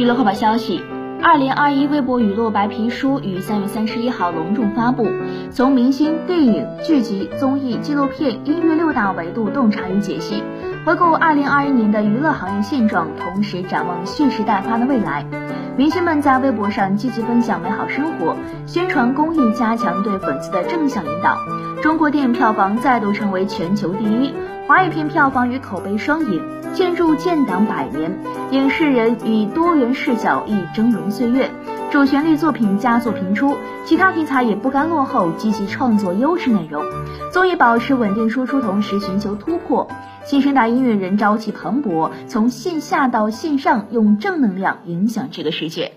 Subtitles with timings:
[0.00, 0.82] 娱乐快报消息：
[1.22, 5.06] 二零二一微博娱乐白皮书于三月三十一号隆重发布，
[5.50, 10.42] 从明星、电影、剧集、综艺、纪录片、音乐六大维度洞察与解析，
[10.86, 15.22] 回顾二零二一年的娱乐行业现状，同时展望蓄势待发的未来。
[15.76, 21.36] 明星们在微博上积极分享美好生活，宣传公益，加强对粉丝的正向引导。
[21.82, 24.34] 中国电影票房再度成为全球第一，
[24.66, 26.42] 华语片票房与口碑双赢。
[26.74, 28.12] 建筑建党百年，
[28.50, 31.50] 影视人以多元视角忆峥嵘岁月，
[31.90, 36.84] 主旋律作品佳作频出，其他题材也不甘落后，积极创作优质内容。
[37.32, 39.88] 综艺保持稳定输出，同时寻求突破。
[40.22, 45.92] 新生代音乐人朝气蓬勃，从线下到线上，用正能量影响这个世界。